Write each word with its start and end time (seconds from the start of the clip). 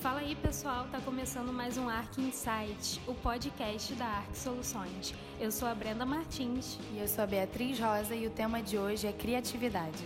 Fala 0.00 0.20
aí 0.20 0.34
pessoal, 0.34 0.86
tá 0.90 0.98
começando 0.98 1.52
mais 1.52 1.76
um 1.76 1.86
Arc 1.86 2.16
Insight, 2.18 2.98
o 3.06 3.12
podcast 3.12 3.92
da 3.96 4.06
Arc 4.06 4.34
Soluções. 4.34 5.12
Eu 5.38 5.52
sou 5.52 5.68
a 5.68 5.74
Brenda 5.74 6.06
Martins. 6.06 6.78
E 6.94 6.98
eu 6.98 7.06
sou 7.06 7.22
a 7.22 7.26
Beatriz 7.26 7.78
Rosa 7.78 8.14
e 8.14 8.26
o 8.26 8.30
tema 8.30 8.62
de 8.62 8.78
hoje 8.78 9.06
é 9.06 9.12
criatividade. 9.12 10.02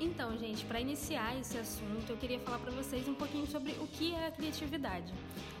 Então, 0.00 0.38
gente, 0.38 0.64
para 0.64 0.80
iniciar 0.80 1.38
esse 1.38 1.58
assunto, 1.58 2.08
eu 2.08 2.16
queria 2.16 2.40
falar 2.40 2.60
para 2.60 2.70
vocês 2.70 3.06
um 3.06 3.12
pouquinho 3.12 3.46
sobre 3.46 3.72
o 3.72 3.86
que 3.86 4.14
é 4.14 4.28
a 4.28 4.30
criatividade. 4.30 5.12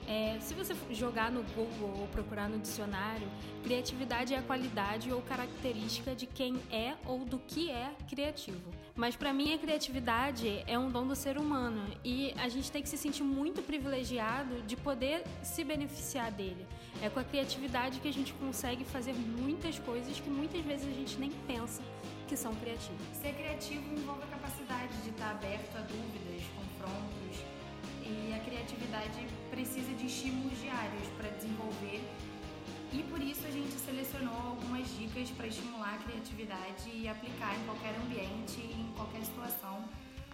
É, 0.08 0.38
se 0.40 0.54
você 0.54 0.74
jogar 0.90 1.30
no 1.30 1.42
Google 1.54 2.00
ou 2.00 2.08
procurar 2.08 2.48
no 2.48 2.58
dicionário, 2.58 3.28
criatividade 3.62 4.32
é 4.32 4.38
a 4.38 4.42
qualidade 4.42 5.12
ou 5.12 5.20
característica 5.20 6.14
de 6.14 6.26
quem 6.26 6.58
é 6.72 6.94
ou 7.04 7.26
do 7.26 7.38
que 7.38 7.70
é 7.70 7.94
criativo. 8.08 8.70
Mas 8.94 9.16
para 9.16 9.32
mim 9.32 9.54
a 9.54 9.58
criatividade 9.58 10.62
é 10.66 10.78
um 10.78 10.90
dom 10.90 11.06
do 11.06 11.16
ser 11.16 11.38
humano 11.38 11.82
e 12.04 12.32
a 12.36 12.48
gente 12.48 12.70
tem 12.70 12.82
que 12.82 12.88
se 12.88 12.98
sentir 12.98 13.22
muito 13.22 13.62
privilegiado 13.62 14.62
de 14.62 14.76
poder 14.76 15.24
se 15.42 15.64
beneficiar 15.64 16.30
dele. 16.30 16.66
É 17.02 17.08
com 17.08 17.20
a 17.20 17.24
criatividade 17.24 18.00
que 18.00 18.08
a 18.08 18.12
gente 18.12 18.32
consegue 18.34 18.84
fazer 18.84 19.14
muitas 19.14 19.78
coisas 19.78 20.18
que 20.18 20.28
muitas 20.28 20.60
vezes 20.62 20.86
a 20.86 20.92
gente 20.92 21.16
nem 21.18 21.30
pensa 21.46 21.82
que 22.28 22.36
são 22.36 22.54
criativas. 22.56 23.00
Ser 23.14 23.34
criativo 23.34 23.92
envolve 23.92 24.22
a 24.22 24.26
capacidade 24.26 24.94
de 25.02 25.10
estar 25.10 25.30
aberto 25.30 25.76
a 25.76 25.80
dúvidas, 25.80 26.42
confrontos 26.54 27.60
e 28.02 28.32
a 28.34 28.38
criatividade 28.40 29.26
precisa 29.50 29.92
de 29.94 30.06
estímulos 30.06 30.58
diários 30.60 31.06
para 31.16 31.29
por 33.20 33.28
isso 33.28 33.46
a 33.46 33.50
gente 33.50 33.78
selecionou 33.78 34.34
algumas 34.34 34.88
dicas 34.96 35.28
para 35.32 35.46
estimular 35.46 35.92
a 35.92 35.98
criatividade 35.98 36.88
e 36.88 37.06
aplicar 37.06 37.54
em 37.54 37.62
qualquer 37.66 37.94
ambiente, 38.02 38.62
em 38.62 38.90
qualquer 38.96 39.22
situação 39.22 39.84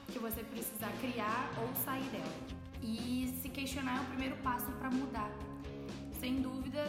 que 0.06 0.20
você 0.20 0.44
precisar 0.44 0.92
criar 1.00 1.50
ou 1.60 1.74
sair 1.84 2.08
dela. 2.10 2.32
E 2.80 3.36
se 3.42 3.48
questionar 3.48 3.98
é 3.98 4.00
o 4.02 4.04
primeiro 4.04 4.36
passo 4.36 4.70
para 4.78 4.88
mudar. 4.88 5.32
Sem 6.20 6.40
dúvida, 6.40 6.86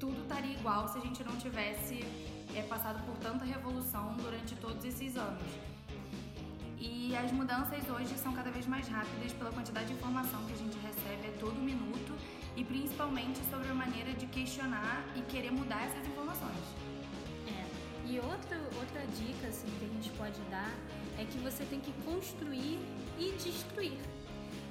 tudo 0.00 0.22
estaria 0.22 0.54
igual 0.54 0.88
se 0.88 0.96
a 0.96 1.02
gente 1.02 1.22
não 1.22 1.36
tivesse 1.36 2.02
é, 2.54 2.62
passado 2.62 3.04
por 3.04 3.18
tanta 3.18 3.44
revolução 3.44 4.14
durante 4.14 4.54
todos 4.54 4.82
esses 4.86 5.18
anos. 5.18 5.42
E 6.78 7.14
as 7.14 7.30
mudanças 7.30 7.86
hoje 7.90 8.16
são 8.16 8.32
cada 8.32 8.50
vez 8.50 8.66
mais 8.66 8.88
rápidas 8.88 9.34
pela 9.34 9.50
quantidade 9.50 9.88
de 9.88 9.92
informação 9.92 10.42
que 10.46 10.54
a 10.54 10.56
gente 10.56 10.78
recebe 10.78 11.28
a 11.28 11.38
todo 11.38 11.56
minuto 11.56 12.14
e 12.56 12.64
principalmente 12.64 13.38
sobre 13.50 13.68
a 13.68 13.74
maneira 13.74 14.12
de 14.14 14.26
questionar 14.26 15.04
e 15.14 15.20
querer 15.22 15.52
mudar 15.52 15.84
essas 15.84 16.06
informações. 16.06 16.64
É. 17.46 18.10
E 18.10 18.18
outra, 18.18 18.58
outra 18.78 19.02
dica 19.18 19.48
assim, 19.48 19.68
que 19.78 19.84
a 19.84 19.88
gente 19.88 20.10
pode 20.16 20.40
dar 20.50 20.74
é 21.18 21.24
que 21.24 21.38
você 21.38 21.64
tem 21.64 21.80
que 21.80 21.92
construir 22.04 22.78
e 23.18 23.32
destruir. 23.32 23.98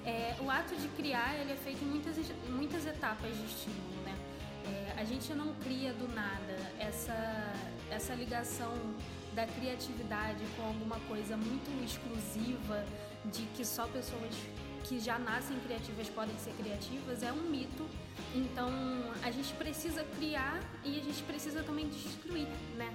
É, 0.03 0.35
o 0.39 0.49
ato 0.49 0.75
de 0.75 0.87
criar 0.89 1.35
ele 1.35 1.51
é 1.51 1.55
feito 1.55 1.83
em 1.83 1.87
muitas, 1.87 2.15
muitas 2.49 2.85
etapas 2.85 3.35
de 3.35 3.45
estímulo, 3.45 4.01
né? 4.03 4.15
É, 4.65 4.99
a 4.99 5.03
gente 5.03 5.33
não 5.33 5.53
cria 5.55 5.93
do 5.93 6.07
nada 6.13 6.55
essa, 6.79 7.53
essa 7.91 8.13
ligação 8.15 8.73
da 9.35 9.45
criatividade 9.45 10.43
com 10.55 10.63
alguma 10.63 10.99
coisa 11.01 11.35
muito 11.35 11.69
exclusiva 11.83 12.85
de 13.25 13.43
que 13.55 13.65
só 13.65 13.85
pessoas 13.87 14.33
que 14.87 14.99
já 14.99 15.17
nascem 15.17 15.59
criativas 15.59 16.07
podem 16.09 16.37
ser 16.37 16.53
criativas 16.53 17.23
é 17.23 17.31
um 17.33 17.49
mito. 17.49 17.85
Então 18.33 18.69
a 19.23 19.31
gente 19.31 19.53
precisa 19.53 20.03
criar 20.17 20.59
e 20.83 20.99
a 20.99 21.03
gente 21.03 21.23
precisa 21.23 21.63
também 21.63 21.87
destruir, 21.87 22.47
né? 22.77 22.93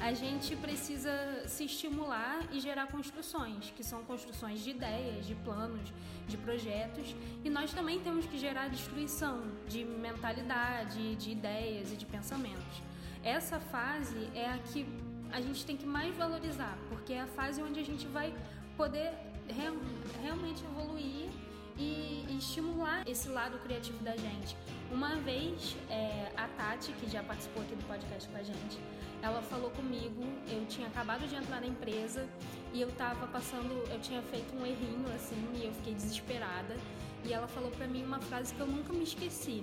A 0.00 0.12
gente 0.12 0.56
precisa 0.56 1.12
se 1.46 1.64
estimular 1.64 2.44
e 2.52 2.58
gerar 2.60 2.88
construções, 2.88 3.72
que 3.76 3.84
são 3.84 4.02
construções 4.02 4.62
de 4.64 4.70
ideias, 4.70 5.24
de 5.26 5.34
planos, 5.36 5.92
de 6.26 6.36
projetos, 6.36 7.14
e 7.44 7.48
nós 7.48 7.72
também 7.72 8.00
temos 8.00 8.26
que 8.26 8.36
gerar 8.36 8.68
destruição 8.68 9.42
de 9.68 9.84
mentalidade, 9.84 11.14
de 11.14 11.30
ideias 11.30 11.92
e 11.92 11.96
de 11.96 12.04
pensamentos. 12.04 12.82
Essa 13.22 13.60
fase 13.60 14.28
é 14.34 14.50
a 14.50 14.58
que 14.58 14.84
a 15.30 15.40
gente 15.40 15.64
tem 15.64 15.76
que 15.76 15.86
mais 15.86 16.14
valorizar, 16.16 16.76
porque 16.88 17.12
é 17.12 17.20
a 17.20 17.28
fase 17.28 17.62
onde 17.62 17.78
a 17.78 17.84
gente 17.84 18.06
vai 18.08 18.34
poder 18.76 19.12
real, 19.48 19.74
realmente 20.22 20.64
evoluir 20.64 21.30
e, 21.78 22.24
e, 22.28 22.36
estimular 22.38 23.08
esse 23.08 23.28
lado 23.28 23.58
criativo 23.58 23.98
da 24.04 24.16
gente. 24.16 24.56
Uma 24.90 25.16
vez, 25.16 25.76
é, 25.88 26.30
a 26.36 26.46
Tati, 26.48 26.92
que 26.92 27.10
já 27.10 27.22
participou 27.22 27.62
aqui 27.62 27.74
do 27.74 27.84
podcast 27.86 28.28
com 28.28 28.36
a 28.36 28.42
gente, 28.42 28.78
ela 29.22 29.40
falou 29.42 29.70
comigo, 29.70 30.22
eu 30.48 30.66
tinha 30.66 30.88
acabado 30.88 31.26
de 31.28 31.34
entrar 31.34 31.60
na 31.60 31.66
empresa 31.66 32.28
e 32.72 32.80
eu 32.80 32.90
tava 32.92 33.26
passando, 33.28 33.72
eu 33.90 34.00
tinha 34.00 34.20
feito 34.22 34.54
um 34.56 34.66
errinho 34.66 35.06
assim 35.14 35.48
e 35.54 35.66
eu 35.66 35.72
fiquei 35.74 35.94
desesperada. 35.94 36.76
E 37.24 37.32
ela 37.32 37.46
falou 37.46 37.70
para 37.70 37.86
mim 37.86 38.04
uma 38.04 38.20
frase 38.20 38.52
que 38.52 38.60
eu 38.60 38.66
nunca 38.66 38.92
me 38.92 39.04
esqueci, 39.04 39.62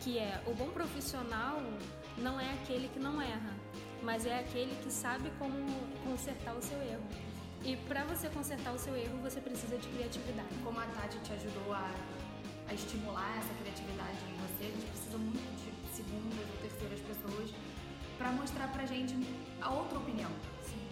que 0.00 0.18
é: 0.18 0.40
o 0.46 0.54
bom 0.54 0.68
profissional 0.68 1.60
não 2.18 2.38
é 2.38 2.52
aquele 2.52 2.88
que 2.88 3.00
não 3.00 3.20
erra, 3.20 3.52
mas 4.02 4.26
é 4.26 4.38
aquele 4.38 4.74
que 4.82 4.92
sabe 4.92 5.30
como 5.38 5.54
consertar 6.04 6.54
o 6.54 6.62
seu 6.62 6.80
erro. 6.82 7.04
E 7.64 7.76
para 7.88 8.04
você 8.04 8.28
consertar 8.28 8.74
o 8.74 8.78
seu 8.78 8.94
erro, 8.94 9.16
você 9.22 9.40
precisa 9.40 9.78
de 9.78 9.88
criatividade. 9.88 10.54
Como 10.62 10.78
a 10.78 10.84
Tati 10.84 11.18
te 11.20 11.32
ajudou 11.32 11.72
a, 11.72 11.90
a 12.68 12.74
estimular 12.74 13.38
essa 13.38 13.54
criatividade 13.54 14.18
em 14.28 14.36
você, 14.36 14.64
a 14.66 14.70
gente 14.70 14.84
precisa 14.84 15.16
muito 15.16 15.64
de 15.64 15.96
segundas 15.96 16.44
ou 16.50 16.56
terceiras 16.60 17.00
pessoas 17.00 17.50
para 18.18 18.30
mostrar 18.32 18.68
pra 18.68 18.84
gente 18.84 19.16
a 19.62 19.70
outra 19.70 19.98
opinião. 19.98 20.30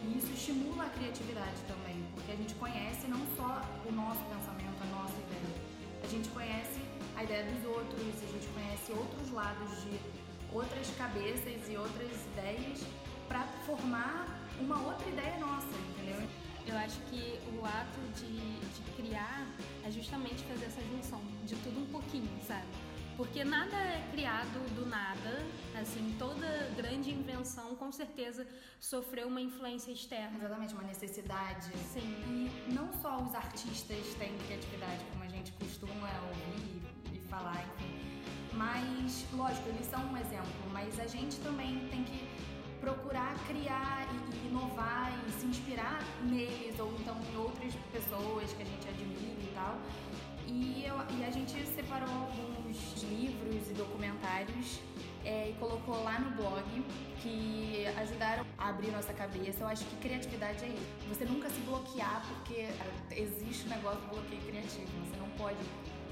E 0.02 0.16
isso 0.16 0.32
estimula 0.32 0.84
a 0.84 0.88
criatividade 0.88 1.60
também, 1.68 2.02
porque 2.14 2.32
a 2.32 2.36
gente 2.36 2.54
conhece 2.54 3.06
não 3.06 3.20
só 3.36 3.60
o 3.86 3.92
nosso 3.92 4.24
pensamento, 4.32 4.80
a 4.80 4.86
nossa 4.96 5.12
ideia. 5.12 5.54
A 6.02 6.06
gente 6.08 6.30
conhece 6.30 6.80
a 7.14 7.22
ideia 7.22 7.52
dos 7.52 7.68
outros, 7.68 8.00
a 8.00 8.32
gente 8.32 8.48
conhece 8.48 8.92
outros 8.92 9.30
lados 9.30 9.82
de 9.82 10.00
outras 10.50 10.88
cabeças 10.96 11.68
e 11.68 11.76
outras 11.76 12.12
ideias 12.32 12.80
para 13.28 13.44
formar 13.66 14.26
uma 14.58 14.80
outra 14.80 15.06
ideia 15.08 15.38
nossa, 15.38 15.68
entendeu? 15.90 16.26
Eu 16.66 16.76
acho 16.78 16.98
que 17.10 17.38
o 17.58 17.64
ato 17.64 18.00
de, 18.16 18.60
de 18.60 18.92
criar 18.96 19.46
é 19.84 19.90
justamente 19.90 20.42
fazer 20.44 20.66
essa 20.66 20.80
junção 20.82 21.20
de 21.44 21.54
tudo 21.56 21.80
um 21.80 21.86
pouquinho, 21.86 22.30
sabe? 22.46 22.66
Porque 23.16 23.44
nada 23.44 23.76
é 23.76 24.08
criado 24.10 24.74
do 24.74 24.86
nada, 24.86 25.44
assim, 25.80 26.14
toda 26.18 26.46
grande 26.76 27.10
invenção 27.10 27.76
com 27.76 27.92
certeza 27.92 28.46
sofreu 28.80 29.28
uma 29.28 29.40
influência 29.40 29.92
externa. 29.92 30.38
Exatamente, 30.38 30.74
uma 30.74 30.82
necessidade. 30.82 31.70
Sim. 31.92 32.00
E 32.26 32.72
não 32.72 32.92
só 32.94 33.18
os 33.22 33.34
artistas 33.34 34.14
têm 34.18 34.36
criatividade, 34.46 35.04
como 35.10 35.24
a 35.24 35.28
gente 35.28 35.52
costuma 35.52 36.08
ouvir 36.28 36.82
e 37.12 37.18
falar, 37.28 37.64
enfim. 37.76 38.02
Mas, 38.54 39.24
lógico, 39.32 39.68
eles 39.68 39.86
são 39.86 40.00
um 40.12 40.16
exemplo, 40.16 40.70
mas 40.72 40.98
a 40.98 41.06
gente 41.06 41.38
também 41.40 41.88
tem 41.88 42.04
que 42.04 42.28
procurar 42.82 43.32
criar 43.46 44.08
e, 44.12 44.48
inovar 44.48 45.12
e 45.26 45.32
se 45.32 45.46
inspirar 45.46 46.00
neles 46.24 46.78
ou 46.78 46.92
então 46.98 47.16
em 47.32 47.36
outras 47.36 47.72
pessoas 47.92 48.52
que 48.52 48.62
a 48.62 48.66
gente 48.66 48.88
admira 48.88 49.40
e 49.40 49.52
tal. 49.54 49.78
E, 50.48 50.84
eu, 50.84 50.96
e 51.16 51.24
a 51.24 51.30
gente 51.30 51.64
separou 51.68 52.10
alguns 52.10 53.02
livros 53.04 53.70
e 53.70 53.74
documentários 53.74 54.80
é, 55.24 55.50
e 55.50 55.52
colocou 55.54 56.02
lá 56.02 56.18
no 56.18 56.30
blog 56.32 56.64
que 57.22 57.86
ajudaram 57.96 58.44
a 58.58 58.68
abrir 58.70 58.90
nossa 58.90 59.12
cabeça. 59.14 59.62
Eu 59.62 59.68
acho 59.68 59.84
que 59.84 59.96
criatividade 59.96 60.64
é 60.64 60.68
isso. 60.68 61.08
Você 61.08 61.24
nunca 61.24 61.48
se 61.48 61.60
bloquear 61.60 62.22
porque 62.28 62.66
existe 63.12 63.66
o 63.66 63.70
negócio 63.70 64.00
do 64.00 64.08
bloqueio 64.08 64.42
criativo. 64.42 64.90
Você 65.06 65.16
não 65.16 65.28
pode 65.38 65.60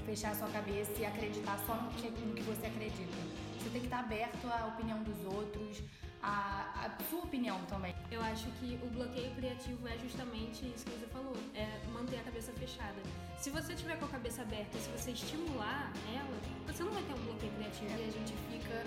fechar 0.05 0.33
sua 0.35 0.47
cabeça 0.47 0.91
e 0.97 1.05
acreditar 1.05 1.59
só 1.67 1.75
no 1.75 1.91
que, 1.91 2.09
no 2.09 2.33
que 2.33 2.43
você 2.43 2.65
acredita. 2.65 3.17
Você 3.59 3.69
tem 3.69 3.81
que 3.81 3.87
estar 3.87 3.99
aberto 3.99 4.45
à 4.47 4.67
opinião 4.67 5.03
dos 5.03 5.25
outros, 5.25 5.83
a, 6.21 6.89
a, 6.99 7.03
sua 7.09 7.21
opinião 7.21 7.59
também. 7.65 7.95
Eu 8.11 8.21
acho 8.21 8.45
que 8.59 8.79
o 8.83 8.87
bloqueio 8.89 9.31
criativo 9.35 9.87
é 9.87 9.97
justamente 9.97 10.65
isso 10.65 10.85
que 10.85 10.91
você 10.91 11.07
falou, 11.07 11.35
é 11.55 11.67
manter 11.91 12.19
a 12.19 12.23
cabeça 12.23 12.51
fechada. 12.53 13.01
Se 13.39 13.49
você 13.49 13.73
tiver 13.73 13.97
com 13.97 14.05
a 14.05 14.09
cabeça 14.09 14.43
aberta, 14.43 14.77
se 14.77 14.89
você 14.89 15.11
estimular 15.11 15.91
ela, 16.13 16.37
você 16.67 16.83
não 16.83 16.91
vai 16.91 17.03
ter 17.03 17.13
um 17.13 17.25
bloqueio 17.25 17.51
criativo. 17.53 17.91
É. 17.91 18.05
E 18.05 18.07
a 18.07 18.11
gente 18.11 18.33
fica 18.51 18.85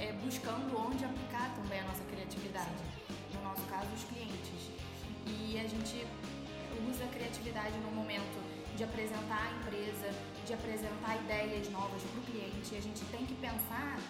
é, 0.00 0.12
buscando 0.24 0.76
onde 0.76 1.04
aplicar 1.04 1.54
também 1.54 1.80
a 1.80 1.84
nossa 1.84 2.04
criatividade. 2.04 2.70
Sim. 2.70 3.36
No 3.36 3.42
nosso 3.44 3.62
caso, 3.66 3.88
os 3.94 4.04
clientes. 4.04 4.70
E 5.26 5.58
a 5.58 5.68
gente 5.68 6.06
usa 6.90 7.04
a 7.04 7.08
criatividade 7.08 7.76
no 7.78 7.92
momento 7.92 8.42
de 8.76 8.82
apresentar 8.82 9.48
a 9.48 9.52
empresa, 9.60 10.10
de 10.44 10.54
apresentar 10.54 11.16
ideias 11.16 11.70
novas 11.70 12.02
para 12.02 12.20
o 12.20 12.24
cliente. 12.24 12.74
A 12.74 12.80
gente 12.80 13.04
tem 13.04 13.24
que 13.24 13.34
pensar 13.34 14.00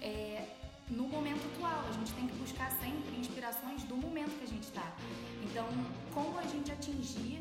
é, 0.00 0.44
no 0.90 1.08
momento 1.08 1.44
atual. 1.52 1.84
A 1.88 1.92
gente 1.92 2.12
tem 2.12 2.26
que 2.26 2.34
buscar 2.36 2.70
sempre 2.72 3.16
inspirações 3.18 3.82
do 3.84 3.96
momento 3.96 4.38
que 4.38 4.44
a 4.44 4.48
gente 4.48 4.64
está. 4.64 4.92
Então, 5.42 5.66
como 6.14 6.38
a 6.38 6.44
gente 6.44 6.70
atingir 6.72 7.40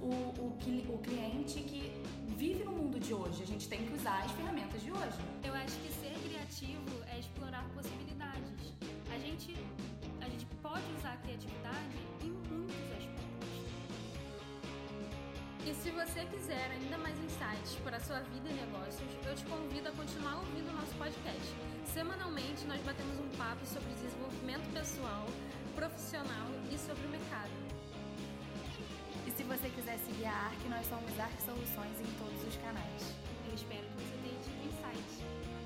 o, 0.00 0.06
o, 0.06 0.58
o 0.94 0.98
cliente 0.98 1.60
que 1.60 1.92
vive 2.36 2.64
no 2.64 2.72
mundo 2.72 3.00
de 3.00 3.14
hoje? 3.14 3.42
A 3.42 3.46
gente 3.46 3.68
tem 3.68 3.86
que 3.86 3.94
usar 3.94 4.22
as 4.24 4.30
ferramentas 4.32 4.82
de 4.82 4.90
hoje. 4.90 5.18
Eu 5.42 5.54
acho 5.54 5.76
que 5.78 5.92
ser 5.92 6.12
criativo 6.26 7.02
é 7.10 7.18
explorar 7.18 7.64
possibilidades. 7.74 8.50
A 9.10 9.18
gente, 9.18 9.56
a 10.20 10.28
gente 10.28 10.46
pode 10.60 10.84
usar 10.98 11.12
a 11.12 11.16
criatividade 11.18 11.96
em 12.22 12.30
muitos 12.30 12.74
aspectos. 12.92 13.14
E 15.66 15.72
se 15.72 15.90
você 15.90 16.26
quiser 16.26 16.70
ainda 16.72 16.98
mais 16.98 17.16
insights 17.24 17.76
para 17.82 17.96
a 17.96 18.00
sua 18.00 18.20
vida 18.20 18.50
e 18.50 18.52
negócios, 18.52 19.08
eu 19.24 19.34
te 19.34 19.44
convido 19.46 19.88
a 19.88 19.92
continuar 19.92 20.33
Semanalmente 22.04 22.66
nós 22.66 22.82
batemos 22.82 23.18
um 23.18 23.28
papo 23.38 23.64
sobre 23.64 23.88
desenvolvimento 23.94 24.70
pessoal, 24.74 25.24
profissional 25.74 26.48
e 26.70 26.76
sobre 26.76 27.02
o 27.06 27.08
mercado. 27.08 27.48
E 29.26 29.30
se 29.30 29.42
você 29.42 29.70
quiser 29.70 29.96
seguir 30.00 30.26
a 30.26 30.32
ARC, 30.32 30.68
nós 30.68 30.86
somos 30.86 31.18
ARC 31.18 31.40
Soluções 31.40 31.98
em 31.98 32.18
todos 32.20 32.46
os 32.46 32.56
canais. 32.60 33.14
Eu 33.48 33.54
espero 33.54 33.86
que 33.88 34.04
você 34.04 34.16
tenha 34.20 34.38
tido 34.42 34.68
insights. 34.68 35.63